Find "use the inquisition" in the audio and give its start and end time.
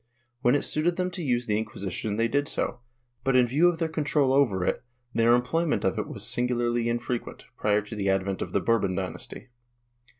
1.21-2.15